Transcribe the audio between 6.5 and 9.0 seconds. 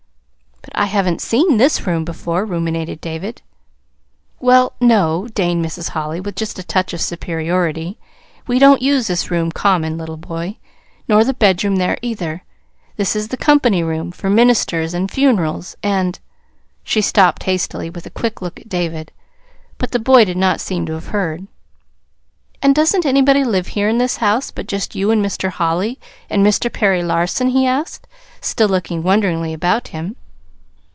a touch of superiority. "We don't